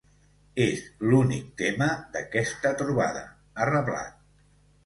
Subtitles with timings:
[0.63, 0.79] És
[1.11, 3.25] l’únic tema d’aquesta trobada,
[3.65, 4.21] ha reblat.